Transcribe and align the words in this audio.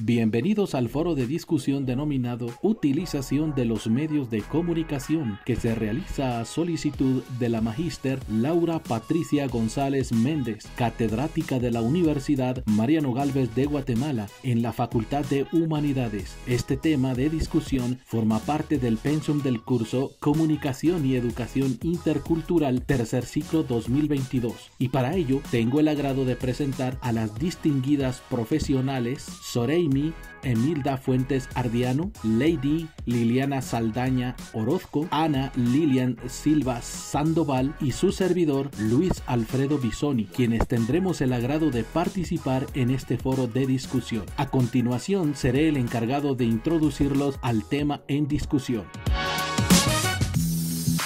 Bienvenidos 0.00 0.74
al 0.74 0.88
foro 0.88 1.14
de 1.14 1.24
discusión 1.24 1.86
denominado 1.86 2.48
Utilización 2.62 3.54
de 3.54 3.64
los 3.64 3.86
medios 3.86 4.28
de 4.28 4.42
comunicación 4.42 5.38
que 5.46 5.54
se 5.54 5.72
realiza 5.72 6.40
a 6.40 6.44
solicitud 6.44 7.22
de 7.38 7.48
la 7.48 7.60
magíster 7.60 8.18
Laura 8.28 8.80
Patricia 8.80 9.46
González 9.46 10.12
Méndez, 10.12 10.66
catedrática 10.74 11.60
de 11.60 11.70
la 11.70 11.80
Universidad 11.80 12.64
Mariano 12.66 13.12
Galvez 13.12 13.54
de 13.54 13.66
Guatemala 13.66 14.26
en 14.42 14.62
la 14.62 14.72
Facultad 14.72 15.24
de 15.26 15.46
Humanidades. 15.52 16.34
Este 16.48 16.76
tema 16.76 17.14
de 17.14 17.30
discusión 17.30 18.00
forma 18.04 18.40
parte 18.40 18.78
del 18.78 18.96
pensum 18.96 19.42
del 19.42 19.62
curso 19.62 20.16
Comunicación 20.18 21.06
y 21.06 21.14
Educación 21.14 21.78
Intercultural 21.82 22.82
tercer 22.82 23.24
ciclo 23.24 23.62
2022 23.62 24.72
y 24.76 24.88
para 24.88 25.14
ello 25.14 25.40
tengo 25.52 25.78
el 25.78 25.86
agrado 25.86 26.24
de 26.24 26.34
presentar 26.34 26.98
a 27.00 27.12
las 27.12 27.38
distinguidas 27.38 28.24
profesionales 28.28 29.22
Sorey 29.22 29.83
Emilda 30.42 30.96
Fuentes 30.96 31.48
Ardiano, 31.54 32.10
Lady 32.22 32.88
Liliana 33.06 33.62
Saldaña 33.62 34.36
Orozco, 34.52 35.06
Ana 35.10 35.52
Lilian 35.56 36.16
Silva 36.26 36.80
Sandoval 36.82 37.74
y 37.80 37.92
su 37.92 38.12
servidor 38.12 38.70
Luis 38.78 39.22
Alfredo 39.26 39.78
Bisoni, 39.78 40.26
quienes 40.26 40.66
tendremos 40.68 41.20
el 41.20 41.32
agrado 41.32 41.70
de 41.70 41.84
participar 41.84 42.66
en 42.74 42.90
este 42.90 43.18
foro 43.18 43.46
de 43.46 43.66
discusión. 43.66 44.24
A 44.36 44.50
continuación 44.50 45.34
seré 45.34 45.68
el 45.68 45.76
encargado 45.76 46.34
de 46.34 46.44
introducirlos 46.44 47.38
al 47.42 47.64
tema 47.68 48.02
en 48.08 48.28
discusión. 48.28 48.84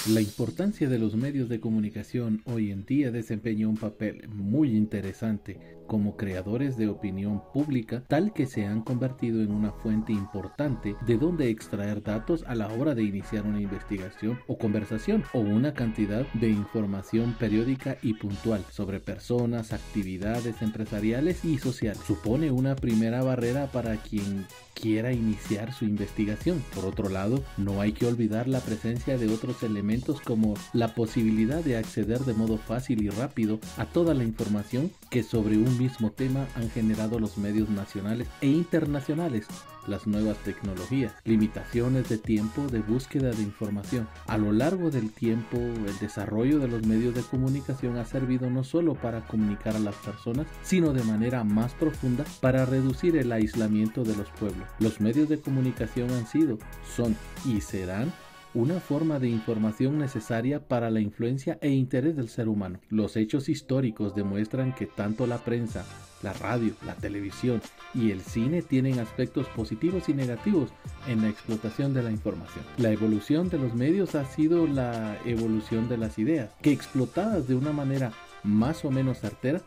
La 0.09 0.23
importancia 0.23 0.89
de 0.89 0.99
los 0.99 1.17
medios 1.17 1.51
de 1.51 1.61
comunicación 1.61 2.41
hoy 2.47 2.71
en 2.71 2.87
día 2.87 3.11
desempeña 3.11 3.69
un 3.69 3.77
papel 3.77 4.27
muy 4.31 4.75
interesante 4.75 5.59
como 5.89 6.17
creadores 6.17 6.77
de 6.77 6.87
opinión 6.87 7.43
pública, 7.53 8.05
tal 8.07 8.33
que 8.33 8.47
se 8.47 8.65
han 8.65 8.83
convertido 8.83 9.43
en 9.43 9.51
una 9.51 9.73
fuente 9.73 10.13
importante 10.13 10.95
de 11.05 11.19
donde 11.19 11.51
extraer 11.51 12.05
datos 12.05 12.45
a 12.47 12.55
la 12.55 12.69
hora 12.69 12.95
de 12.95 13.03
iniciar 13.03 13.45
una 13.45 13.61
investigación 13.61 14.39
o 14.47 14.57
conversación 14.57 15.25
o 15.33 15.41
una 15.41 15.75
cantidad 15.75 16.25
de 16.35 16.51
información 16.51 17.35
periódica 17.41 17.97
y 18.03 18.15
puntual 18.15 18.65
sobre 18.71 19.01
personas, 19.01 19.73
actividades 19.73 20.63
empresariales 20.63 21.45
y 21.45 21.59
sociales. 21.59 22.03
Supone 22.07 22.53
una 22.53 22.77
primera 22.77 23.23
barrera 23.23 23.67
para 23.67 23.97
quien 23.97 24.47
quiera 24.75 25.13
iniciar 25.13 25.73
su 25.73 25.85
investigación. 25.85 26.63
Por 26.75 26.85
otro 26.85 27.09
lado, 27.09 27.43
no 27.57 27.81
hay 27.81 27.93
que 27.93 28.07
olvidar 28.07 28.49
la 28.49 28.61
presencia 28.61 29.19
de 29.19 29.29
otros 29.33 29.63
elementos 29.63 30.21
como 30.21 30.55
la 30.73 30.95
posibilidad 30.95 31.65
de 31.65 31.77
acceder 31.77 32.21
de 32.21 32.35
modo 32.35 32.59
fácil 32.59 33.03
y 33.03 33.11
rápido 33.11 33.59
a 33.77 33.87
toda 33.87 34.15
la 34.15 34.25
información 34.25 34.93
que 35.11 35.23
sobre 35.23 35.57
un 35.57 35.78
mismo 35.79 36.11
tema 36.11 36.47
han 36.55 36.69
generado 36.71 37.19
los 37.19 37.39
medios 37.39 37.69
nacionales 37.69 38.29
e 38.41 38.49
internacionales, 38.49 39.47
las 39.87 40.07
nuevas 40.07 40.37
tecnologías, 40.39 41.13
limitaciones 41.25 42.09
de 42.09 42.19
tiempo 42.19 42.67
de 42.67 42.81
búsqueda 42.81 43.31
de 43.31 43.43
información. 43.43 44.09
A 44.27 44.37
lo 44.37 44.53
largo 44.53 44.91
del 44.91 45.11
tiempo, 45.11 45.57
el 45.57 45.99
desarrollo 46.01 46.59
de 46.59 46.69
los 46.69 46.87
medios 46.87 47.15
de 47.15 47.23
comunicación 47.23 47.97
ha 47.97 48.05
servido 48.05 48.51
no 48.51 48.65
solo 48.65 48.95
para 48.95 49.27
comunicar 49.27 49.77
a 49.77 49.81
las 49.81 49.95
personas, 49.97 50.47
sino 50.63 50.93
de 50.93 51.05
manera 51.05 51.45
más 51.45 51.73
profunda 51.73 52.25
para 52.41 52.67
reducir 52.67 53.17
el 53.17 53.33
aislamiento 53.33 54.05
de 54.05 54.17
los 54.17 54.29
pueblos. 54.31 54.69
Los 54.79 55.01
medios 55.01 55.29
de 55.29 55.41
comunicación 55.41 56.11
han 56.11 56.27
sido, 56.27 56.59
son 56.97 57.17
y 57.45 57.61
serán 57.61 58.13
una 58.55 58.81
forma 58.81 59.19
de 59.19 59.29
información 59.29 59.99
necesaria 59.99 60.67
para 60.67 60.91
la 60.91 61.01
influencia 61.01 61.59
e 61.61 61.71
interés 61.71 62.17
del 62.17 62.29
ser 62.29 62.49
humano. 62.49 62.81
Los 62.89 63.17
hechos 63.17 63.49
históricos 63.49 64.15
demuestran 64.15 64.75
que 64.75 64.87
tanto 64.87 65.27
la 65.27 65.39
prensa, 65.39 65.85
la 66.23 66.33
radio, 66.33 66.75
la 66.85 66.95
televisión 66.95 67.61
y 67.95 68.11
el 68.11 68.21
cine 68.23 68.63
tienen 68.63 68.99
aspectos 68.99 69.47
positivos 69.49 70.09
y 70.09 70.15
negativos 70.15 70.71
en 71.07 71.23
la 71.23 71.29
explotación 71.29 71.95
de 71.95 72.03
la 72.03 72.11
información. 72.11 72.65
La 72.79 72.91
evolución 72.91 73.49
de 73.49 73.59
los 73.59 73.75
medios 73.75 74.15
ha 74.15 74.25
sido 74.25 74.67
la 74.67 75.19
evolución 75.25 75.89
de 75.89 75.99
las 75.99 76.19
ideas, 76.19 76.51
que 76.63 76.73
explotadas 76.73 77.49
de 77.49 77.55
una 77.55 77.73
manera 77.73 78.13
más 78.43 78.85
o 78.85 78.91
menos 78.91 79.21
certera, 79.21 79.63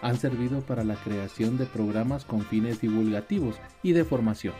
han 0.00 0.16
servido 0.16 0.60
para 0.60 0.84
la 0.84 0.94
creación 0.96 1.58
de 1.58 1.66
programas 1.66 2.24
con 2.24 2.42
fines 2.42 2.80
divulgativos 2.80 3.56
y 3.82 3.92
de 3.92 4.04
formación, 4.04 4.54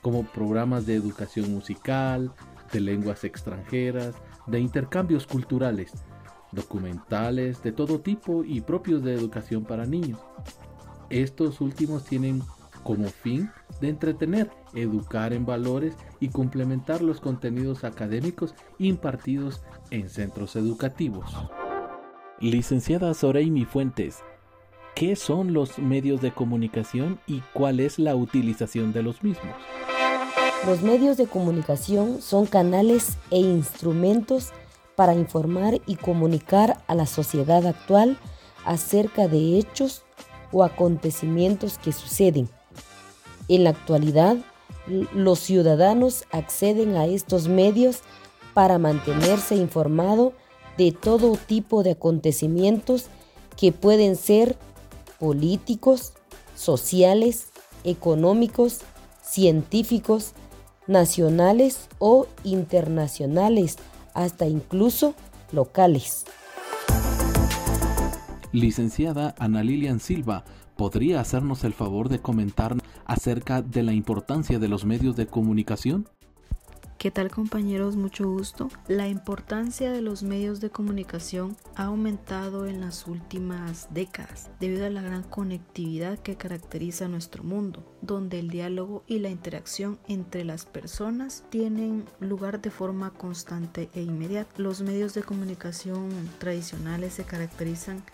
como 0.00 0.24
programas 0.24 0.86
de 0.86 0.96
educación 0.96 1.52
musical, 1.52 2.32
de 2.72 2.80
lenguas 2.80 3.24
extranjeras, 3.24 4.14
de 4.46 4.58
intercambios 4.58 5.26
culturales, 5.26 5.92
documentales 6.50 7.62
de 7.62 7.72
todo 7.72 8.00
tipo 8.00 8.44
y 8.44 8.60
propios 8.60 9.02
de 9.02 9.14
educación 9.14 9.64
para 9.64 9.86
niños. 9.86 10.18
Estos 11.10 11.60
últimos 11.60 12.04
tienen 12.04 12.42
como 12.82 13.08
fin 13.08 13.50
de 13.80 13.88
entretener, 13.88 14.50
educar 14.74 15.32
en 15.32 15.46
valores 15.46 15.96
y 16.20 16.28
complementar 16.28 17.02
los 17.02 17.20
contenidos 17.20 17.84
académicos 17.84 18.54
impartidos 18.78 19.62
en 19.90 20.08
centros 20.08 20.56
educativos. 20.56 21.36
Licenciada 22.40 23.14
Soreimi 23.14 23.64
Fuentes, 23.64 24.24
¿qué 24.96 25.14
son 25.14 25.52
los 25.52 25.78
medios 25.78 26.20
de 26.20 26.32
comunicación 26.32 27.20
y 27.26 27.40
cuál 27.52 27.78
es 27.78 27.98
la 27.98 28.16
utilización 28.16 28.92
de 28.92 29.02
los 29.02 29.22
mismos? 29.22 29.54
Los 30.66 30.80
medios 30.80 31.16
de 31.16 31.26
comunicación 31.26 32.22
son 32.22 32.46
canales 32.46 33.16
e 33.32 33.38
instrumentos 33.38 34.50
para 34.94 35.12
informar 35.12 35.80
y 35.86 35.96
comunicar 35.96 36.80
a 36.86 36.94
la 36.94 37.06
sociedad 37.06 37.66
actual 37.66 38.16
acerca 38.64 39.26
de 39.26 39.58
hechos 39.58 40.02
o 40.52 40.62
acontecimientos 40.62 41.78
que 41.78 41.92
suceden. 41.92 42.48
En 43.48 43.64
la 43.64 43.70
actualidad, 43.70 44.36
los 45.12 45.40
ciudadanos 45.40 46.26
acceden 46.30 46.96
a 46.96 47.06
estos 47.06 47.48
medios 47.48 47.98
para 48.54 48.78
mantenerse 48.78 49.56
informado 49.56 50.32
de 50.78 50.92
todo 50.92 51.36
tipo 51.36 51.82
de 51.82 51.92
acontecimientos 51.92 53.06
que 53.56 53.72
pueden 53.72 54.14
ser 54.14 54.56
políticos, 55.18 56.12
sociales, 56.54 57.48
económicos, 57.82 58.78
científicos, 59.22 60.34
nacionales 60.86 61.88
o 61.98 62.26
internacionales, 62.44 63.76
hasta 64.14 64.46
incluso 64.46 65.14
locales. 65.52 66.24
Licenciada 68.52 69.34
Ana 69.38 69.62
Lilian 69.62 70.00
Silva, 70.00 70.44
¿podría 70.76 71.20
hacernos 71.20 71.64
el 71.64 71.72
favor 71.72 72.08
de 72.08 72.20
comentar 72.20 72.76
acerca 73.04 73.62
de 73.62 73.82
la 73.82 73.92
importancia 73.92 74.58
de 74.58 74.68
los 74.68 74.84
medios 74.84 75.16
de 75.16 75.26
comunicación? 75.26 76.06
¿Qué 77.02 77.10
tal 77.10 77.32
compañeros? 77.32 77.96
Mucho 77.96 78.30
gusto. 78.30 78.68
La 78.86 79.08
importancia 79.08 79.90
de 79.90 80.00
los 80.02 80.22
medios 80.22 80.60
de 80.60 80.70
comunicación 80.70 81.56
ha 81.74 81.86
aumentado 81.86 82.68
en 82.68 82.80
las 82.80 83.08
últimas 83.08 83.92
décadas 83.92 84.52
debido 84.60 84.86
a 84.86 84.90
la 84.90 85.02
gran 85.02 85.24
conectividad 85.24 86.20
que 86.20 86.36
caracteriza 86.36 87.08
nuestro 87.08 87.42
mundo, 87.42 87.92
donde 88.02 88.38
el 88.38 88.50
diálogo 88.50 89.02
y 89.08 89.18
la 89.18 89.30
interacción 89.30 89.98
entre 90.06 90.44
las 90.44 90.64
personas 90.64 91.42
tienen 91.50 92.04
lugar 92.20 92.62
de 92.62 92.70
forma 92.70 93.10
constante 93.10 93.90
e 93.94 94.02
inmediata. 94.02 94.52
Los 94.58 94.80
medios 94.80 95.12
de 95.12 95.24
comunicación 95.24 96.08
tradicionales 96.38 97.14
se 97.14 97.24
caracterizan 97.24 98.04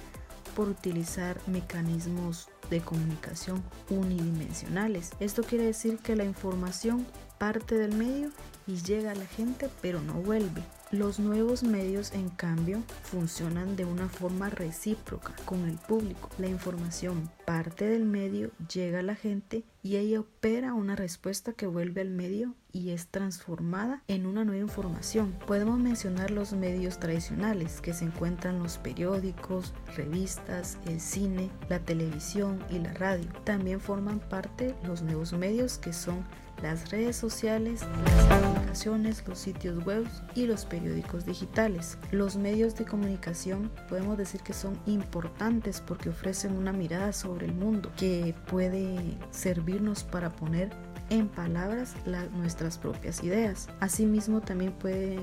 por 0.56 0.70
utilizar 0.70 1.38
mecanismos 1.46 2.48
de 2.70 2.80
comunicación 2.80 3.62
unidimensionales. 3.90 5.10
Esto 5.20 5.42
quiere 5.42 5.64
decir 5.64 5.98
que 5.98 6.16
la 6.16 6.24
información 6.24 7.06
parte 7.38 7.76
del 7.76 7.94
medio 7.94 8.30
y 8.66 8.76
llega 8.76 9.12
a 9.12 9.14
la 9.14 9.26
gente 9.26 9.70
pero 9.80 10.00
no 10.00 10.14
vuelve. 10.14 10.62
Los 10.90 11.18
nuevos 11.18 11.64
medios, 11.64 12.12
en 12.12 12.30
cambio, 12.30 12.82
funcionan 13.02 13.76
de 13.76 13.84
una 13.84 14.08
forma 14.08 14.48
recíproca 14.48 15.34
con 15.44 15.68
el 15.68 15.76
público. 15.76 16.30
La 16.38 16.46
información 16.46 17.30
parte 17.44 17.86
del 17.86 18.06
medio, 18.06 18.52
llega 18.72 19.00
a 19.00 19.02
la 19.02 19.14
gente 19.14 19.64
y 19.82 19.96
ahí 19.96 20.16
opera 20.16 20.72
una 20.72 20.96
respuesta 20.96 21.52
que 21.52 21.66
vuelve 21.66 22.00
al 22.00 22.08
medio 22.08 22.54
y 22.72 22.90
es 22.90 23.08
transformada 23.08 24.02
en 24.08 24.24
una 24.24 24.46
nueva 24.46 24.62
información. 24.62 25.34
Podemos 25.46 25.78
mencionar 25.78 26.30
los 26.30 26.54
medios 26.54 26.98
tradicionales 26.98 27.82
que 27.82 27.92
se 27.92 28.06
encuentran 28.06 28.62
los 28.62 28.78
periódicos, 28.78 29.74
revistas, 29.94 30.78
el 30.86 31.00
cine, 31.00 31.50
la 31.68 31.80
televisión 31.80 32.64
y 32.70 32.78
la 32.78 32.94
radio. 32.94 33.30
También 33.44 33.80
forman 33.80 34.20
parte 34.20 34.74
los 34.84 35.02
nuevos 35.02 35.34
medios 35.34 35.76
que 35.76 35.92
son 35.92 36.24
las 36.62 36.90
redes 36.90 37.16
sociales, 37.16 37.82
las 38.04 38.42
aplicaciones, 38.42 39.24
los 39.26 39.38
sitios 39.38 39.84
web 39.84 40.06
y 40.34 40.46
los 40.46 40.64
periódicos 40.64 41.24
digitales. 41.24 41.98
Los 42.10 42.36
medios 42.36 42.76
de 42.76 42.84
comunicación 42.84 43.70
podemos 43.88 44.18
decir 44.18 44.40
que 44.42 44.52
son 44.52 44.78
importantes 44.86 45.80
porque 45.80 46.10
ofrecen 46.10 46.56
una 46.56 46.72
mirada 46.72 47.12
sobre 47.12 47.46
el 47.46 47.54
mundo 47.54 47.90
que 47.96 48.34
puede 48.46 49.16
servirnos 49.30 50.04
para 50.04 50.30
poner 50.30 50.70
en 51.10 51.28
palabras 51.28 51.94
nuestras 52.36 52.78
propias 52.78 53.22
ideas. 53.22 53.68
Asimismo 53.80 54.40
también 54.40 54.72
puede 54.72 55.18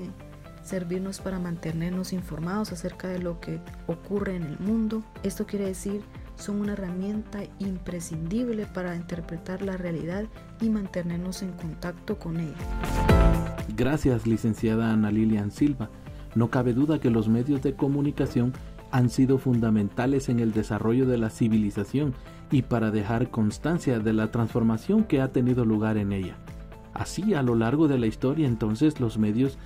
servirnos 0.64 1.20
para 1.20 1.38
mantenernos 1.38 2.12
informados 2.12 2.72
acerca 2.72 3.08
de 3.08 3.20
lo 3.20 3.40
que 3.40 3.60
ocurre 3.86 4.34
en 4.36 4.42
el 4.42 4.58
mundo. 4.58 5.02
Esto 5.22 5.46
quiere 5.46 5.66
decir 5.66 6.02
son 6.36 6.60
una 6.60 6.72
herramienta 6.72 7.40
imprescindible 7.58 8.66
para 8.66 8.94
interpretar 8.94 9.62
la 9.62 9.76
realidad 9.76 10.24
y 10.60 10.70
mantenernos 10.70 11.42
en 11.42 11.52
contacto 11.52 12.18
con 12.18 12.38
ella. 12.38 12.54
Gracias, 13.76 14.26
licenciada 14.26 14.92
Ana 14.92 15.10
Lilian 15.10 15.50
Silva. 15.50 15.90
No 16.34 16.50
cabe 16.50 16.72
duda 16.72 17.00
que 17.00 17.10
los 17.10 17.28
medios 17.28 17.62
de 17.62 17.74
comunicación 17.74 18.52
han 18.90 19.10
sido 19.10 19.38
fundamentales 19.38 20.28
en 20.28 20.40
el 20.40 20.52
desarrollo 20.52 21.06
de 21.06 21.18
la 21.18 21.30
civilización 21.30 22.14
y 22.50 22.62
para 22.62 22.90
dejar 22.90 23.30
constancia 23.30 23.98
de 23.98 24.12
la 24.12 24.30
transformación 24.30 25.04
que 25.04 25.20
ha 25.20 25.32
tenido 25.32 25.64
lugar 25.64 25.96
en 25.96 26.12
ella. 26.12 26.36
Así, 26.94 27.34
a 27.34 27.42
lo 27.42 27.54
largo 27.54 27.88
de 27.88 27.98
la 27.98 28.06
historia, 28.06 28.46
entonces, 28.46 29.00
los 29.00 29.18
medios 29.18 29.58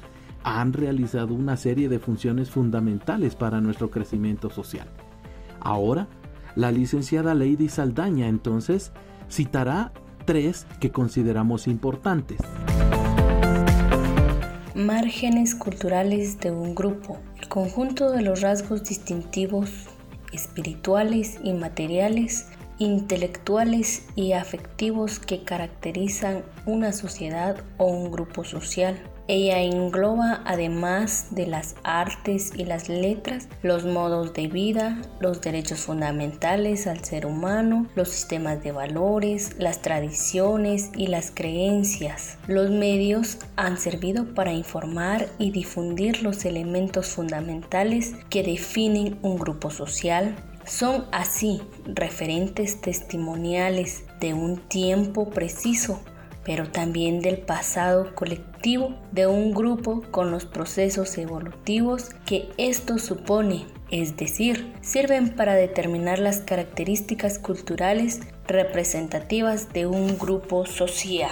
han 0.43 0.73
realizado 0.73 1.35
una 1.35 1.57
serie 1.57 1.89
de 1.89 1.99
funciones 1.99 2.51
fundamentales 2.51 3.37
para 3.37 3.61
nuestro 3.61 3.91
crecimiento 3.91 4.51
social. 4.51 4.89
Ahora, 5.61 6.09
la 6.57 6.73
licenciada 6.73 7.35
Lady 7.35 7.69
Saldaña 7.69 8.29
entonces 8.29 8.93
citará 9.31 9.93
tres 10.25 10.67
que 10.81 10.91
consideramos 10.91 11.67
importantes. 11.67 12.39
Márgenes 14.75 15.55
culturales 15.55 16.41
de 16.41 16.51
un 16.53 16.75
grupo. 16.75 17.19
El 17.41 17.49
conjunto 17.49 18.11
de 18.11 18.23
los 18.23 18.41
rasgos 18.41 18.85
distintivos 18.85 19.71
espirituales 20.33 21.39
y 21.43 21.53
materiales 21.53 22.47
intelectuales 22.79 24.07
y 24.17 24.33
afectivos 24.33 25.19
que 25.19 25.45
caracterizan 25.45 26.43
una 26.65 26.93
sociedad 26.93 27.63
o 27.77 27.87
un 27.87 28.11
grupo 28.11 28.43
social. 28.43 28.99
Ella 29.33 29.63
engloba, 29.63 30.43
además 30.45 31.29
de 31.31 31.47
las 31.47 31.77
artes 31.85 32.51
y 32.57 32.65
las 32.65 32.89
letras, 32.89 33.47
los 33.63 33.85
modos 33.85 34.35
de 34.35 34.49
vida, 34.49 35.01
los 35.21 35.41
derechos 35.41 35.83
fundamentales 35.83 36.89
al 36.89 37.05
ser 37.05 37.27
humano, 37.27 37.87
los 37.95 38.09
sistemas 38.09 38.61
de 38.65 38.73
valores, 38.73 39.55
las 39.57 39.83
tradiciones 39.83 40.91
y 40.97 41.07
las 41.07 41.31
creencias. 41.31 42.39
Los 42.49 42.71
medios 42.71 43.39
han 43.55 43.79
servido 43.79 44.35
para 44.35 44.53
informar 44.53 45.29
y 45.39 45.53
difundir 45.53 46.25
los 46.25 46.45
elementos 46.45 47.07
fundamentales 47.07 48.15
que 48.31 48.43
definen 48.43 49.17
un 49.23 49.39
grupo 49.39 49.71
social, 49.71 50.35
son 50.65 51.07
así 51.13 51.63
referentes 51.85 52.81
testimoniales 52.81 54.05
de 54.21 54.35
un 54.35 54.59
tiempo 54.69 55.31
preciso, 55.31 56.01
pero 56.45 56.71
también 56.71 57.21
del 57.21 57.39
pasado 57.39 58.15
colectivo 58.15 58.95
de 59.13 59.27
un 59.27 59.53
grupo 59.53 60.03
con 60.11 60.31
los 60.31 60.47
procesos 60.47 61.19
evolutivos 61.19 62.11
que 62.27 62.49
esto 62.57 62.99
supone, 62.99 63.67
es 63.91 64.17
decir, 64.17 64.73
sirven 64.81 65.35
para 65.35 65.55
determinar 65.55 66.19
las 66.19 66.41
características 66.41 67.39
culturales 67.39 68.21
representativas 68.47 69.73
de 69.73 69.87
un 69.87 70.19
grupo 70.19 70.67
social. 70.67 71.31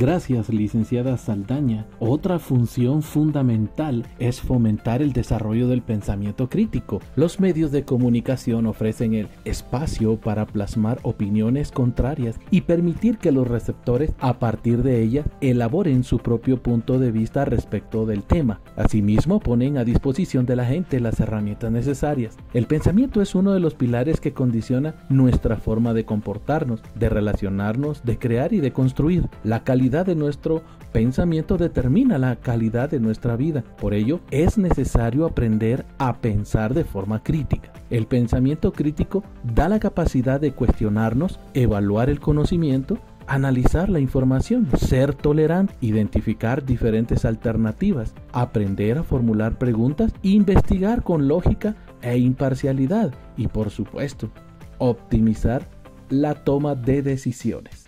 Gracias, 0.00 0.48
licenciada 0.48 1.18
Saldaña. 1.18 1.84
Otra 1.98 2.38
función 2.38 3.02
fundamental 3.02 4.06
es 4.18 4.40
fomentar 4.40 5.02
el 5.02 5.12
desarrollo 5.12 5.68
del 5.68 5.82
pensamiento 5.82 6.48
crítico. 6.48 7.02
Los 7.16 7.38
medios 7.38 7.70
de 7.70 7.84
comunicación 7.84 8.64
ofrecen 8.64 9.12
el 9.12 9.28
espacio 9.44 10.16
para 10.16 10.46
plasmar 10.46 11.00
opiniones 11.02 11.70
contrarias 11.70 12.40
y 12.50 12.62
permitir 12.62 13.18
que 13.18 13.30
los 13.30 13.46
receptores 13.46 14.12
a 14.20 14.38
partir 14.38 14.82
de 14.82 15.02
ellas 15.02 15.26
elaboren 15.42 16.02
su 16.02 16.16
propio 16.16 16.62
punto 16.62 16.98
de 16.98 17.12
vista 17.12 17.44
respecto 17.44 18.06
del 18.06 18.22
tema. 18.22 18.62
Asimismo, 18.76 19.38
ponen 19.38 19.76
a 19.76 19.84
disposición 19.84 20.46
de 20.46 20.56
la 20.56 20.64
gente 20.64 20.98
las 20.98 21.20
herramientas 21.20 21.70
necesarias. 21.72 22.38
El 22.54 22.64
pensamiento 22.64 23.20
es 23.20 23.34
uno 23.34 23.52
de 23.52 23.60
los 23.60 23.74
pilares 23.74 24.18
que 24.18 24.32
condiciona 24.32 24.94
nuestra 25.10 25.58
forma 25.58 25.92
de 25.92 26.06
comportarnos, 26.06 26.80
de 26.94 27.10
relacionarnos, 27.10 28.02
de 28.02 28.18
crear 28.18 28.54
y 28.54 28.60
de 28.60 28.72
construir. 28.72 29.28
La 29.44 29.62
calidad 29.62 29.89
de 29.90 30.14
nuestro 30.14 30.62
pensamiento 30.92 31.56
determina 31.56 32.16
la 32.16 32.36
calidad 32.36 32.88
de 32.88 33.00
nuestra 33.00 33.36
vida. 33.36 33.62
Por 33.78 33.92
ello, 33.92 34.20
es 34.30 34.56
necesario 34.56 35.26
aprender 35.26 35.84
a 35.98 36.20
pensar 36.20 36.74
de 36.74 36.84
forma 36.84 37.22
crítica. 37.22 37.72
El 37.90 38.06
pensamiento 38.06 38.72
crítico 38.72 39.24
da 39.42 39.68
la 39.68 39.80
capacidad 39.80 40.40
de 40.40 40.52
cuestionarnos, 40.52 41.40
evaluar 41.54 42.08
el 42.08 42.20
conocimiento, 42.20 42.98
analizar 43.26 43.88
la 43.88 44.00
información, 44.00 44.68
ser 44.76 45.14
tolerante, 45.14 45.74
identificar 45.80 46.64
diferentes 46.64 47.24
alternativas, 47.24 48.14
aprender 48.32 48.98
a 48.98 49.02
formular 49.02 49.58
preguntas, 49.58 50.12
investigar 50.22 51.02
con 51.02 51.28
lógica 51.28 51.76
e 52.02 52.18
imparcialidad 52.18 53.14
y 53.36 53.48
por 53.48 53.70
supuesto, 53.70 54.30
optimizar 54.78 55.68
la 56.08 56.34
toma 56.34 56.74
de 56.74 57.02
decisiones. 57.02 57.79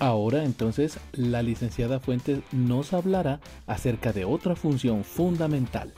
Ahora 0.00 0.44
entonces 0.44 0.98
la 1.12 1.42
licenciada 1.42 2.00
Fuentes 2.00 2.40
nos 2.52 2.94
hablará 2.94 3.38
acerca 3.66 4.12
de 4.12 4.24
otra 4.24 4.56
función 4.56 5.04
fundamental. 5.04 5.92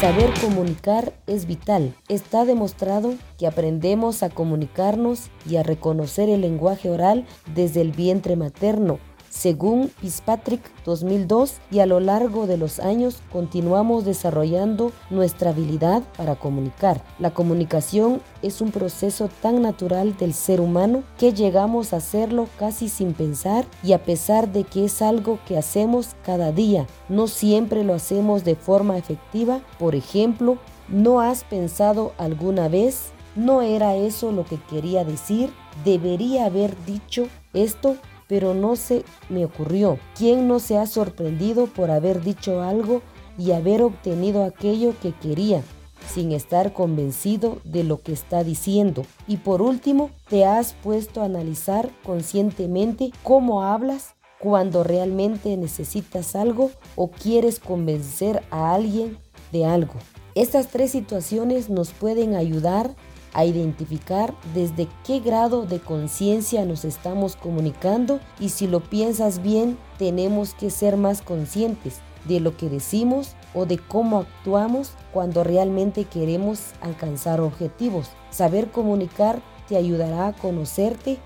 Saber 0.00 0.30
comunicar 0.40 1.12
es 1.26 1.46
vital. 1.46 1.94
Está 2.08 2.46
demostrado 2.46 3.14
que 3.36 3.46
aprendemos 3.46 4.22
a 4.22 4.30
comunicarnos 4.30 5.28
y 5.48 5.56
a 5.56 5.62
reconocer 5.62 6.30
el 6.30 6.40
lenguaje 6.40 6.88
oral 6.88 7.26
desde 7.54 7.82
el 7.82 7.92
vientre 7.92 8.34
materno 8.34 8.98
según 9.30 9.90
Fitzpatrick 10.00 10.60
2002 10.84 11.54
y 11.70 11.80
a 11.80 11.86
lo 11.86 12.00
largo 12.00 12.46
de 12.46 12.56
los 12.56 12.80
años 12.80 13.18
continuamos 13.32 14.04
desarrollando 14.04 14.92
nuestra 15.10 15.50
habilidad 15.50 16.02
para 16.16 16.36
comunicar. 16.36 17.02
La 17.18 17.30
comunicación 17.30 18.20
es 18.42 18.60
un 18.60 18.70
proceso 18.70 19.28
tan 19.42 19.62
natural 19.62 20.16
del 20.16 20.34
ser 20.34 20.60
humano 20.60 21.02
que 21.18 21.32
llegamos 21.32 21.92
a 21.92 21.98
hacerlo 21.98 22.48
casi 22.58 22.88
sin 22.88 23.12
pensar 23.12 23.66
y 23.82 23.92
a 23.92 24.02
pesar 24.02 24.52
de 24.52 24.64
que 24.64 24.84
es 24.84 25.02
algo 25.02 25.38
que 25.46 25.58
hacemos 25.58 26.16
cada 26.24 26.52
día, 26.52 26.86
no 27.08 27.26
siempre 27.26 27.84
lo 27.84 27.94
hacemos 27.94 28.44
de 28.44 28.56
forma 28.56 28.98
efectiva. 28.98 29.60
Por 29.78 29.94
ejemplo, 29.94 30.58
¿no 30.88 31.20
has 31.20 31.44
pensado 31.44 32.12
alguna 32.18 32.68
vez? 32.68 33.12
¿No 33.36 33.62
era 33.62 33.94
eso 33.94 34.32
lo 34.32 34.44
que 34.44 34.58
quería 34.68 35.04
decir? 35.04 35.50
¿Debería 35.84 36.46
haber 36.46 36.74
dicho 36.84 37.28
esto? 37.52 37.96
Pero 38.28 38.54
no 38.54 38.76
se 38.76 39.04
me 39.28 39.44
ocurrió. 39.44 39.98
¿Quién 40.16 40.46
no 40.46 40.60
se 40.60 40.78
ha 40.78 40.86
sorprendido 40.86 41.66
por 41.66 41.90
haber 41.90 42.22
dicho 42.22 42.62
algo 42.62 43.02
y 43.36 43.52
haber 43.52 43.82
obtenido 43.82 44.44
aquello 44.44 44.94
que 45.00 45.12
quería? 45.12 45.62
sin 46.08 46.32
estar 46.32 46.72
convencido 46.72 47.58
de 47.64 47.84
lo 47.84 48.00
que 48.00 48.12
está 48.12 48.42
diciendo. 48.42 49.04
Y 49.26 49.38
por 49.38 49.62
último, 49.62 50.10
te 50.28 50.44
has 50.44 50.72
puesto 50.72 51.20
a 51.20 51.26
analizar 51.26 51.90
conscientemente 52.02 53.12
cómo 53.22 53.62
hablas 53.62 54.14
cuando 54.38 54.84
realmente 54.84 55.56
necesitas 55.56 56.36
algo 56.36 56.70
o 56.96 57.10
quieres 57.10 57.58
convencer 57.60 58.42
a 58.50 58.74
alguien 58.74 59.18
de 59.52 59.66
algo. 59.66 59.94
Estas 60.34 60.68
tres 60.68 60.92
situaciones 60.92 61.68
nos 61.68 61.90
pueden 61.90 62.36
ayudar 62.36 62.94
a 63.38 63.44
identificar 63.44 64.34
desde 64.52 64.88
qué 65.06 65.20
grado 65.20 65.64
de 65.64 65.78
conciencia 65.78 66.64
nos 66.64 66.84
estamos 66.84 67.36
comunicando 67.36 68.18
y 68.40 68.48
si 68.48 68.66
lo 68.66 68.80
piensas 68.80 69.42
bien, 69.42 69.78
tenemos 69.96 70.54
que 70.54 70.70
ser 70.70 70.96
más 70.96 71.22
conscientes 71.22 72.00
de 72.24 72.40
lo 72.40 72.56
que 72.56 72.68
decimos 72.68 73.36
o 73.54 73.64
de 73.64 73.78
cómo 73.78 74.18
actuamos 74.18 74.90
cuando 75.12 75.44
realmente 75.44 76.02
queremos 76.02 76.72
alcanzar 76.80 77.40
objetivos. 77.40 78.10
Saber 78.30 78.72
comunicar 78.72 79.40
te 79.68 79.76
ayudará 79.76 80.26
a 80.26 80.32
conocerte, 80.32 81.18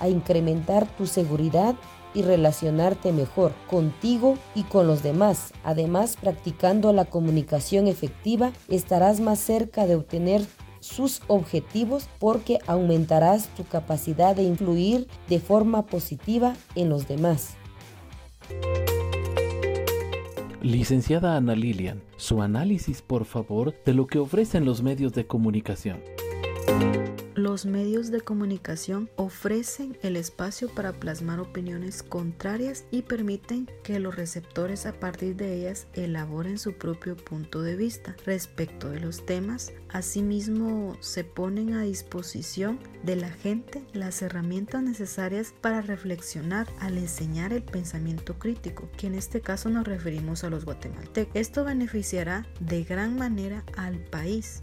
a 0.00 0.08
incrementar 0.08 0.86
tu 0.96 1.06
seguridad 1.06 1.74
y 2.14 2.22
relacionarte 2.22 3.12
mejor 3.12 3.52
contigo 3.68 4.38
y 4.54 4.62
con 4.62 4.86
los 4.86 5.02
demás. 5.02 5.52
Además, 5.64 6.16
practicando 6.18 6.94
la 6.94 7.04
comunicación 7.04 7.88
efectiva, 7.88 8.52
estarás 8.70 9.20
más 9.20 9.38
cerca 9.38 9.86
de 9.86 9.96
obtener 9.96 10.46
sus 10.88 11.22
objetivos 11.28 12.08
porque 12.18 12.58
aumentarás 12.66 13.48
tu 13.54 13.64
capacidad 13.64 14.34
de 14.34 14.42
influir 14.42 15.06
de 15.28 15.38
forma 15.38 15.86
positiva 15.86 16.56
en 16.74 16.88
los 16.88 17.06
demás. 17.06 17.54
Licenciada 20.62 21.36
Ana 21.36 21.54
Lilian, 21.54 22.02
su 22.16 22.42
análisis 22.42 23.00
por 23.02 23.24
favor 23.26 23.74
de 23.84 23.94
lo 23.94 24.06
que 24.06 24.18
ofrecen 24.18 24.64
los 24.64 24.82
medios 24.82 25.12
de 25.12 25.26
comunicación. 25.26 26.00
Los 27.48 27.64
medios 27.64 28.10
de 28.10 28.20
comunicación 28.20 29.08
ofrecen 29.16 29.96
el 30.02 30.16
espacio 30.16 30.68
para 30.68 30.92
plasmar 30.92 31.40
opiniones 31.40 32.02
contrarias 32.02 32.84
y 32.90 33.00
permiten 33.00 33.70
que 33.82 33.98
los 34.00 34.16
receptores 34.16 34.84
a 34.84 34.92
partir 34.92 35.34
de 35.34 35.54
ellas 35.54 35.86
elaboren 35.94 36.58
su 36.58 36.74
propio 36.74 37.16
punto 37.16 37.62
de 37.62 37.74
vista 37.74 38.14
respecto 38.26 38.90
de 38.90 39.00
los 39.00 39.24
temas. 39.24 39.72
Asimismo, 39.88 40.98
se 41.00 41.24
ponen 41.24 41.72
a 41.72 41.84
disposición 41.84 42.80
de 43.02 43.16
la 43.16 43.30
gente 43.30 43.82
las 43.94 44.20
herramientas 44.20 44.82
necesarias 44.82 45.54
para 45.62 45.80
reflexionar 45.80 46.66
al 46.80 46.98
enseñar 46.98 47.54
el 47.54 47.62
pensamiento 47.62 48.38
crítico, 48.38 48.90
que 48.98 49.06
en 49.06 49.14
este 49.14 49.40
caso 49.40 49.70
nos 49.70 49.86
referimos 49.86 50.44
a 50.44 50.50
los 50.50 50.66
guatemaltecos. 50.66 51.34
Esto 51.34 51.64
beneficiará 51.64 52.46
de 52.60 52.84
gran 52.84 53.16
manera 53.16 53.64
al 53.74 54.00
país 54.00 54.62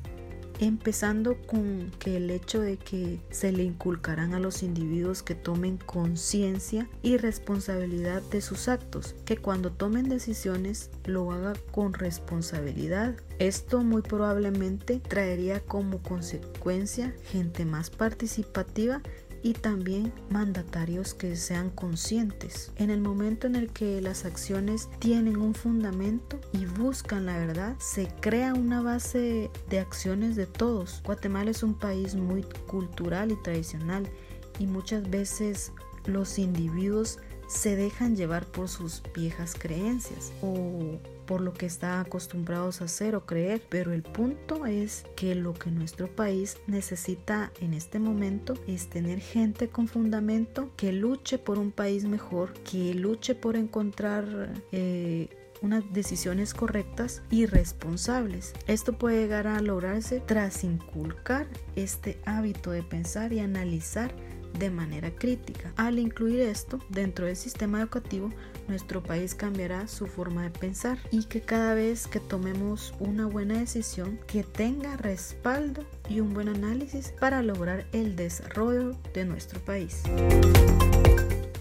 empezando 0.59 1.37
con 1.47 1.91
que 1.99 2.17
el 2.17 2.29
hecho 2.29 2.61
de 2.61 2.77
que 2.77 3.19
se 3.29 3.51
le 3.51 3.63
inculcarán 3.63 4.33
a 4.33 4.39
los 4.39 4.63
individuos 4.63 5.23
que 5.23 5.35
tomen 5.35 5.77
conciencia 5.77 6.89
y 7.01 7.17
responsabilidad 7.17 8.21
de 8.23 8.41
sus 8.41 8.67
actos, 8.67 9.15
que 9.25 9.37
cuando 9.37 9.71
tomen 9.71 10.09
decisiones 10.09 10.89
lo 11.05 11.31
haga 11.31 11.53
con 11.71 11.93
responsabilidad. 11.93 13.15
Esto 13.39 13.83
muy 13.83 14.01
probablemente 14.01 14.99
traería 14.99 15.59
como 15.59 16.01
consecuencia 16.01 17.13
gente 17.31 17.65
más 17.65 17.89
participativa 17.89 19.01
y 19.45 19.53
también 19.53 20.11
mandatarios 20.31 21.13
que 21.13 21.35
sean 21.35 21.69
conscientes. 21.69 22.71
En 22.77 22.89
el 22.89 22.99
momento 22.99 23.45
en 23.45 23.55
el 23.55 23.69
que 23.69 24.01
las 24.01 24.25
acciones 24.25 24.89
tienen 24.97 25.37
un 25.37 25.53
fundamento 25.53 26.41
y 26.51 26.65
buscan 26.65 27.27
la 27.27 27.37
verdad, 27.37 27.75
se 27.77 28.07
crea 28.21 28.55
una 28.55 28.81
base 28.81 29.51
de 29.69 29.79
acciones 29.79 30.35
de 30.35 30.47
todos. 30.47 31.03
Guatemala 31.05 31.51
es 31.51 31.61
un 31.61 31.75
país 31.75 32.15
muy 32.15 32.41
cultural 32.65 33.31
y 33.31 33.35
tradicional 33.43 34.09
y 34.57 34.65
muchas 34.65 35.07
veces 35.11 35.71
los 36.07 36.39
individuos 36.39 37.19
se 37.47 37.75
dejan 37.75 38.15
llevar 38.15 38.47
por 38.47 38.67
sus 38.67 39.03
viejas 39.13 39.53
creencias 39.53 40.33
o 40.41 40.97
por 41.25 41.41
lo 41.41 41.53
que 41.53 41.65
están 41.65 41.99
acostumbrados 41.99 42.81
a 42.81 42.85
hacer 42.85 43.15
o 43.15 43.25
creer, 43.25 43.61
pero 43.69 43.93
el 43.93 44.03
punto 44.03 44.65
es 44.65 45.05
que 45.15 45.35
lo 45.35 45.53
que 45.53 45.71
nuestro 45.71 46.07
país 46.07 46.57
necesita 46.67 47.51
en 47.61 47.73
este 47.73 47.99
momento 47.99 48.53
es 48.67 48.89
tener 48.89 49.19
gente 49.19 49.69
con 49.69 49.87
fundamento 49.87 50.71
que 50.75 50.91
luche 50.91 51.37
por 51.37 51.59
un 51.59 51.71
país 51.71 52.05
mejor, 52.05 52.53
que 52.63 52.93
luche 52.93 53.35
por 53.35 53.55
encontrar 53.55 54.53
eh, 54.71 55.29
unas 55.61 55.83
decisiones 55.91 56.53
correctas 56.53 57.21
y 57.29 57.45
responsables. 57.45 58.53
Esto 58.67 58.93
puede 58.93 59.21
llegar 59.21 59.47
a 59.47 59.61
lograrse 59.61 60.19
tras 60.19 60.63
inculcar 60.63 61.47
este 61.75 62.19
hábito 62.25 62.71
de 62.71 62.83
pensar 62.83 63.33
y 63.33 63.39
analizar 63.39 64.13
de 64.59 64.69
manera 64.69 65.11
crítica. 65.11 65.73
Al 65.75 65.99
incluir 65.99 66.41
esto 66.41 66.79
dentro 66.89 67.25
del 67.25 67.35
sistema 67.35 67.79
educativo, 67.79 68.29
nuestro 68.67 69.03
país 69.03 69.35
cambiará 69.35 69.87
su 69.87 70.07
forma 70.07 70.43
de 70.43 70.51
pensar 70.51 70.97
y 71.11 71.25
que 71.25 71.41
cada 71.41 71.73
vez 71.73 72.07
que 72.07 72.19
tomemos 72.19 72.93
una 72.99 73.27
buena 73.27 73.59
decisión 73.59 74.19
que 74.27 74.43
tenga 74.43 74.97
respaldo 74.97 75.83
y 76.09 76.19
un 76.19 76.33
buen 76.33 76.49
análisis 76.49 77.13
para 77.19 77.41
lograr 77.41 77.85
el 77.91 78.15
desarrollo 78.15 78.91
de 79.13 79.25
nuestro 79.25 79.59
país. 79.59 80.03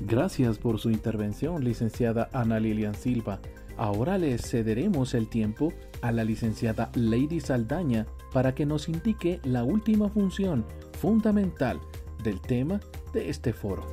Gracias 0.01 0.59
por 0.59 0.79
su 0.79 0.91
intervención, 0.91 1.65
licenciada 1.65 2.29
Ana 2.33 2.61
Lilian 2.61 2.95
Silva. 2.95 3.41
Ahora 3.77 4.19
le 4.19 4.39
cederemos 4.39 5.15
el 5.15 5.29
tiempo 5.29 5.73
a 6.01 6.13
la 6.13 6.25
licenciada 6.25 6.91
Lady 6.95 7.41
Saldaña 7.41 8.07
para 8.33 8.55
que 8.55 8.67
nos 8.67 8.89
indique 8.89 9.41
la 9.43 9.65
última 9.65 10.09
función 10.09 10.65
fundamental 11.01 11.81
del 12.25 12.41
tema 12.41 12.81
de 13.13 13.31
este 13.31 13.53
foro. 13.53 13.87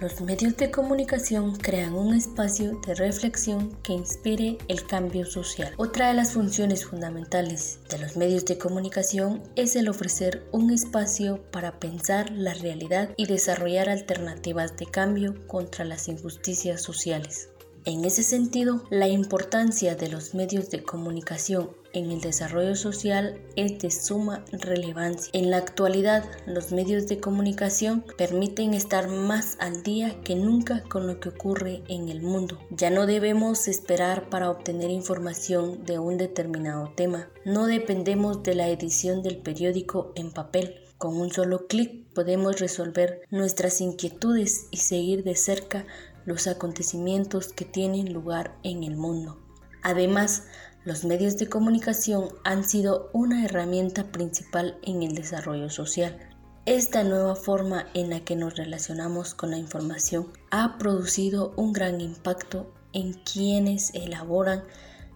Los 0.00 0.22
medios 0.22 0.56
de 0.56 0.70
comunicación 0.70 1.56
crean 1.56 1.92
un 1.92 2.14
espacio 2.14 2.80
de 2.86 2.94
reflexión 2.94 3.76
que 3.82 3.92
inspire 3.92 4.56
el 4.68 4.86
cambio 4.86 5.26
social. 5.26 5.74
Otra 5.76 6.08
de 6.08 6.14
las 6.14 6.32
funciones 6.32 6.86
fundamentales 6.86 7.80
de 7.90 7.98
los 7.98 8.16
medios 8.16 8.46
de 8.46 8.56
comunicación 8.56 9.42
es 9.56 9.76
el 9.76 9.90
ofrecer 9.90 10.48
un 10.52 10.70
espacio 10.70 11.42
para 11.50 11.78
pensar 11.78 12.30
la 12.30 12.54
realidad 12.54 13.10
y 13.18 13.26
desarrollar 13.26 13.90
alternativas 13.90 14.74
de 14.78 14.86
cambio 14.86 15.46
contra 15.46 15.84
las 15.84 16.08
injusticias 16.08 16.80
sociales. 16.80 17.50
En 17.84 18.06
ese 18.06 18.22
sentido, 18.22 18.84
la 18.88 19.08
importancia 19.08 19.96
de 19.96 20.08
los 20.08 20.34
medios 20.34 20.70
de 20.70 20.82
comunicación 20.82 21.70
en 21.92 22.10
el 22.10 22.20
desarrollo 22.20 22.74
social 22.74 23.40
es 23.56 23.78
de 23.78 23.90
suma 23.90 24.44
relevancia. 24.52 25.30
En 25.32 25.50
la 25.50 25.56
actualidad, 25.56 26.24
los 26.46 26.72
medios 26.72 27.06
de 27.06 27.20
comunicación 27.20 28.04
permiten 28.16 28.74
estar 28.74 29.08
más 29.08 29.56
al 29.60 29.82
día 29.82 30.20
que 30.22 30.34
nunca 30.34 30.82
con 30.84 31.06
lo 31.06 31.20
que 31.20 31.30
ocurre 31.30 31.82
en 31.88 32.08
el 32.08 32.22
mundo. 32.22 32.58
Ya 32.70 32.90
no 32.90 33.06
debemos 33.06 33.68
esperar 33.68 34.28
para 34.28 34.50
obtener 34.50 34.90
información 34.90 35.84
de 35.84 35.98
un 35.98 36.16
determinado 36.16 36.92
tema. 36.96 37.28
No 37.44 37.66
dependemos 37.66 38.42
de 38.42 38.54
la 38.54 38.68
edición 38.68 39.22
del 39.22 39.38
periódico 39.38 40.12
en 40.14 40.32
papel. 40.32 40.76
Con 40.98 41.16
un 41.16 41.32
solo 41.32 41.66
clic 41.66 42.12
podemos 42.12 42.60
resolver 42.60 43.22
nuestras 43.30 43.80
inquietudes 43.80 44.66
y 44.70 44.78
seguir 44.78 45.24
de 45.24 45.34
cerca 45.34 45.86
los 46.26 46.46
acontecimientos 46.46 47.52
que 47.52 47.64
tienen 47.64 48.12
lugar 48.12 48.56
en 48.62 48.84
el 48.84 48.96
mundo. 48.96 49.40
Además, 49.82 50.44
los 50.84 51.04
medios 51.04 51.36
de 51.36 51.48
comunicación 51.48 52.30
han 52.42 52.64
sido 52.64 53.10
una 53.12 53.44
herramienta 53.44 54.10
principal 54.10 54.78
en 54.82 55.02
el 55.02 55.14
desarrollo 55.14 55.68
social. 55.68 56.18
Esta 56.64 57.04
nueva 57.04 57.36
forma 57.36 57.86
en 57.94 58.10
la 58.10 58.20
que 58.20 58.36
nos 58.36 58.56
relacionamos 58.56 59.34
con 59.34 59.50
la 59.50 59.58
información 59.58 60.32
ha 60.50 60.78
producido 60.78 61.52
un 61.56 61.72
gran 61.72 62.00
impacto 62.00 62.72
en 62.92 63.12
quienes 63.12 63.94
elaboran 63.94 64.64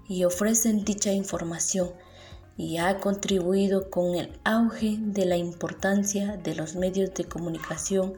y 0.09 0.25
ofrecen 0.25 0.85
dicha 0.85 1.13
información 1.13 1.91
y 2.57 2.77
ha 2.77 2.99
contribuido 3.01 3.91
con 3.91 4.15
el 4.15 4.39
auge 4.45 4.97
de 5.01 5.25
la 5.25 5.37
importancia 5.37 6.37
de 6.37 6.55
los 6.55 6.77
medios 6.77 7.15
de 7.15 7.25
comunicación 7.25 8.15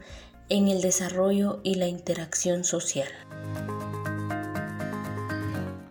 en 0.49 0.67
el 0.67 0.81
desarrollo 0.81 1.59
y 1.63 1.75
la 1.75 1.87
interacción 1.87 2.63
social. 2.63 3.07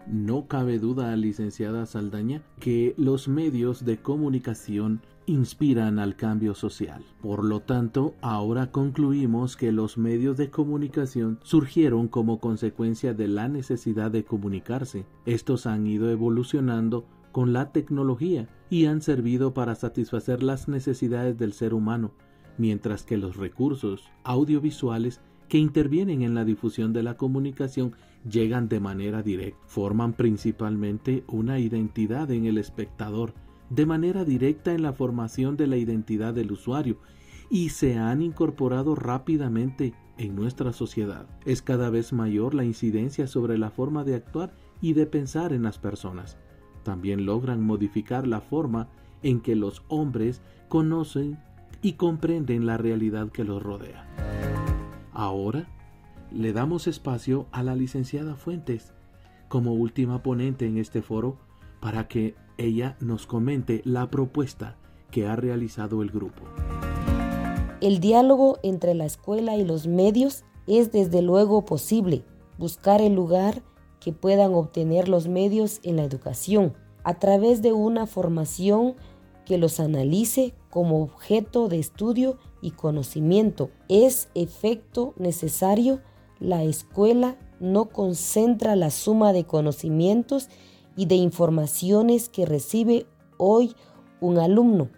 No 0.09 0.47
cabe 0.47 0.79
duda, 0.79 1.17
licenciada 1.17 1.85
Saldaña, 1.85 2.43
que 2.61 2.95
los 2.97 3.27
medios 3.27 3.85
de 3.85 3.99
comunicación 3.99 5.03
inspiran 5.27 5.99
al 5.99 6.15
cambio 6.15 6.55
social. 6.55 7.05
Por 7.21 7.45
lo 7.45 7.61
tanto, 7.61 8.15
ahora 8.21 8.71
concluimos 8.71 9.57
que 9.57 9.73
los 9.73 9.99
medios 9.99 10.37
de 10.37 10.51
comunicación 10.51 11.41
surgieron 11.43 12.07
como 12.07 12.39
consecuencia 12.39 13.15
de 13.15 13.27
la 13.27 13.49
necesidad 13.49 14.13
de 14.13 14.25
comunicarse. 14.25 15.07
Estos 15.25 15.67
han 15.67 15.87
ido 15.89 16.09
evolucionando 16.09 17.05
con 17.33 17.53
la 17.53 17.73
tecnología 17.73 18.49
y 18.71 18.87
han 18.87 19.03
servido 19.03 19.55
para 19.55 19.75
satisfacer 19.75 20.45
las 20.45 20.69
necesidades 20.69 21.37
del 21.37 21.53
ser 21.53 21.75
humano, 21.75 22.13
mientras 22.59 23.03
que 23.03 23.17
los 23.17 23.37
recursos 23.37 24.09
audiovisuales 24.23 25.21
que 25.49 25.59
intervienen 25.59 26.23
en 26.23 26.35
la 26.35 26.45
difusión 26.45 26.93
de 26.93 27.03
la 27.03 27.17
comunicación 27.17 27.95
llegan 28.29 28.69
de 28.69 28.81
manera 28.81 29.23
directa, 29.23 29.59
forman 29.67 30.13
principalmente 30.13 31.25
una 31.29 31.59
identidad 31.59 32.31
en 32.31 32.47
el 32.47 32.59
espectador, 32.59 33.35
de 33.71 33.87
manera 33.87 34.25
directa 34.25 34.73
en 34.73 34.83
la 34.83 34.93
formación 34.93 35.57
de 35.57 35.67
la 35.67 35.77
identidad 35.77 36.35
del 36.35 36.53
usuario 36.53 36.99
y 37.51 37.71
se 37.71 37.97
han 37.97 38.23
incorporado 38.23 38.95
rápidamente 38.95 39.95
en 40.19 40.35
nuestra 40.35 40.73
sociedad. 40.73 41.27
Es 41.45 41.63
cada 41.63 41.91
vez 41.91 42.13
mayor 42.13 42.55
la 42.55 42.65
incidencia 42.65 43.27
sobre 43.27 43.59
la 43.59 43.71
forma 43.71 44.05
de 44.05 44.15
actuar 44.15 44.55
y 44.81 44.95
de 44.95 45.07
pensar 45.07 45.53
en 45.53 45.63
las 45.63 45.79
personas. 45.79 46.37
También 46.83 47.27
logran 47.27 47.63
modificar 47.63 48.27
la 48.27 48.41
forma 48.41 48.89
en 49.23 49.41
que 49.41 49.57
los 49.57 49.83
hombres 49.89 50.41
conocen 50.69 51.39
y 51.83 51.93
comprenden 51.93 52.67
la 52.67 52.77
realidad 52.77 53.31
que 53.31 53.45
los 53.45 53.63
rodea. 53.63 54.26
Ahora 55.19 55.67
le 56.31 56.53
damos 56.53 56.87
espacio 56.87 57.47
a 57.51 57.63
la 57.63 57.75
licenciada 57.75 58.35
Fuentes 58.35 58.93
como 59.49 59.73
última 59.73 60.23
ponente 60.23 60.67
en 60.67 60.77
este 60.77 61.01
foro 61.01 61.39
para 61.81 62.07
que 62.07 62.35
ella 62.59 62.99
nos 63.01 63.27
comente 63.27 63.81
la 63.87 64.11
propuesta 64.11 64.77
que 65.11 65.27
ha 65.27 65.35
realizado 65.35 66.03
el 66.03 66.11
grupo. 66.11 66.43
El 67.81 67.99
diálogo 68.01 68.59
entre 68.63 68.93
la 68.93 69.07
escuela 69.07 69.57
y 69.57 69.65
los 69.65 69.87
medios 69.87 70.45
es 70.67 70.93
desde 70.93 71.23
luego 71.23 71.65
posible. 71.65 72.23
Buscar 72.59 73.01
el 73.01 73.15
lugar 73.15 73.63
que 74.01 74.13
puedan 74.13 74.53
obtener 74.53 75.09
los 75.09 75.29
medios 75.29 75.81
en 75.83 75.97
la 75.97 76.05
educación 76.05 76.75
a 77.05 77.15
través 77.15 77.63
de 77.63 77.73
una 77.73 78.07
formación 78.07 78.97
que 79.47 79.57
los 79.57 79.81
analice 79.81 80.53
como 80.69 81.03
objeto 81.03 81.69
de 81.69 81.79
estudio 81.79 82.37
y 82.67 82.73
conocimiento. 82.73 83.71
Es 83.89 84.29
efecto 84.35 85.15
necesario. 85.17 86.01
La 86.41 86.65
escuela 86.65 87.37
no 87.61 87.87
concentra 87.91 88.75
la 88.75 88.91
suma 88.91 89.33
de 89.33 89.45
conocimientos 89.45 90.49
y 90.97 91.07
de 91.07 91.15
informaciones 91.15 92.29
que 92.29 92.45
recibe 92.45 93.07
hoy 93.39 93.77
un 94.21 94.39
alumno. 94.39 94.91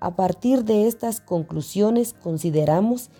A 0.00 0.16
partir 0.16 0.64
de 0.64 0.88
estas 0.88 1.20
conclusiones 1.20 2.12
consideramos 2.12 3.10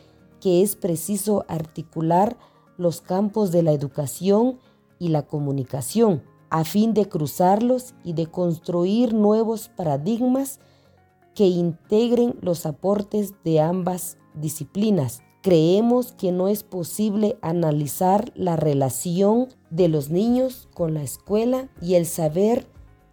que 0.40 0.62
es 0.62 0.74
preciso 0.74 1.44
articular 1.46 2.36
los 2.76 3.00
campos 3.00 3.52
de 3.52 3.62
la 3.62 3.70
educación 3.70 4.58
y 4.98 5.08
la 5.08 5.22
comunicación 5.22 6.22
a 6.50 6.64
fin 6.64 6.92
de 6.92 7.08
cruzarlos 7.08 7.94
y 8.02 8.14
de 8.14 8.26
construir 8.26 9.14
nuevos 9.14 9.68
paradigmas 9.68 10.58
que 11.34 11.46
integren 11.46 12.37
los 12.40 12.66
aportes 12.66 13.34
de 13.44 13.60
ambas 13.60 14.18
disciplinas. 14.34 15.22
Creemos 15.42 16.12
que 16.12 16.32
no 16.32 16.49
es 16.49 16.62
posible 16.62 17.38
analizar 17.40 18.30
la 18.34 18.56
relación 18.56 19.49
de 19.70 19.88
los 19.88 20.10
niños 20.10 20.68
con 20.75 20.92
la 20.94 21.02
escuela 21.02 21.68
y 21.80 21.94
el 21.94 22.06
saber 22.06 22.66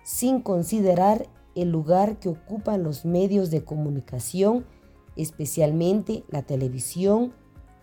sin 0.04 0.42
considerar 0.42 1.28
el 1.56 1.72
lugar 1.72 2.20
que 2.20 2.30
ocupan 2.30 2.84
los 2.84 3.06
medios 3.06 3.50
de 3.50 3.64
comunicación, 3.64 4.66
especialmente 5.16 6.24
la 6.30 6.44
televisión, 6.44 7.34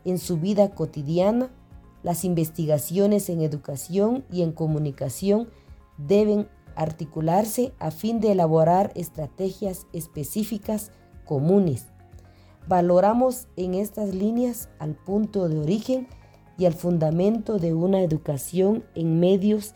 en 0.05 0.19
su 0.19 0.39
vida 0.39 0.75
cotidiana, 0.75 1.51
las 2.03 2.25
investigaciones 2.25 3.31
en 3.31 3.41
educación 3.41 4.25
y 4.31 4.43
en 4.43 4.53
comunicación 4.53 5.49
deben 5.97 6.49
articularse 6.77 7.73
a 7.79 7.91
fin 7.91 8.21
de 8.21 8.33
elaborar 8.33 8.93
estrategias 8.95 9.87
específicas 9.93 10.91
comunes. 11.25 11.87
Valoramos 12.67 13.49
en 13.57 13.75
estas 13.75 14.15
líneas 14.15 14.69
al 14.79 14.95
punto 14.95 15.49
de 15.49 15.59
origen 15.59 16.09
y 16.57 16.67
al 16.67 16.75
fundamento 16.75 17.59
de 17.59 17.75
una 17.75 18.01
educación 18.01 18.85
en 18.95 19.21
medios, 19.21 19.75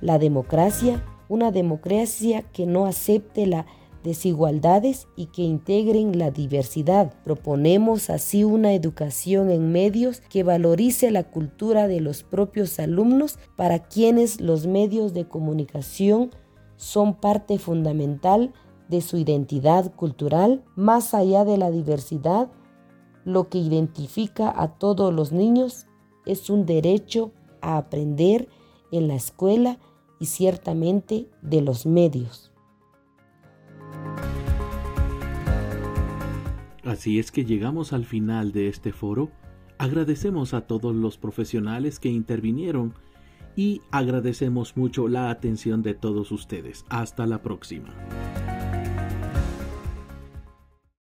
la 0.00 0.18
democracia, 0.18 1.04
una 1.28 1.50
democracia 1.50 2.42
que 2.52 2.66
no 2.66 2.86
acepte 2.86 3.46
las 3.46 3.64
desigualdades 4.04 5.08
y 5.16 5.26
que 5.26 5.42
integren 5.42 6.18
la 6.18 6.30
diversidad. 6.30 7.12
Proponemos 7.24 8.10
así 8.10 8.44
una 8.44 8.74
educación 8.74 9.50
en 9.50 9.72
medios 9.72 10.20
que 10.20 10.44
valorice 10.44 11.10
la 11.10 11.24
cultura 11.24 11.88
de 11.88 12.00
los 12.00 12.22
propios 12.22 12.78
alumnos 12.78 13.38
para 13.56 13.80
quienes 13.80 14.40
los 14.40 14.66
medios 14.66 15.14
de 15.14 15.26
comunicación 15.26 16.30
son 16.76 17.14
parte 17.14 17.58
fundamental 17.58 18.52
de 18.88 19.00
su 19.00 19.16
identidad 19.16 19.92
cultural, 19.94 20.62
más 20.76 21.14
allá 21.14 21.46
de 21.46 21.56
la 21.56 21.70
diversidad, 21.70 22.50
lo 23.24 23.48
que 23.48 23.56
identifica 23.56 24.52
a 24.54 24.76
todos 24.76 25.14
los 25.14 25.32
niños 25.32 25.86
es 26.26 26.50
un 26.50 26.66
derecho 26.66 27.32
a 27.62 27.78
aprender 27.78 28.48
en 28.92 29.08
la 29.08 29.14
escuela 29.14 29.78
y 30.20 30.26
ciertamente 30.26 31.26
de 31.40 31.62
los 31.62 31.86
medios. 31.86 32.53
Así 36.84 37.18
es 37.18 37.32
que 37.32 37.44
llegamos 37.44 37.92
al 37.92 38.04
final 38.04 38.52
de 38.52 38.68
este 38.68 38.92
foro. 38.92 39.30
Agradecemos 39.78 40.54
a 40.54 40.62
todos 40.62 40.94
los 40.94 41.16
profesionales 41.16 41.98
que 41.98 42.10
intervinieron 42.10 42.94
y 43.56 43.80
agradecemos 43.90 44.76
mucho 44.76 45.08
la 45.08 45.30
atención 45.30 45.82
de 45.82 45.94
todos 45.94 46.30
ustedes. 46.30 46.84
Hasta 46.90 47.26
la 47.26 47.42
próxima. 47.42 47.88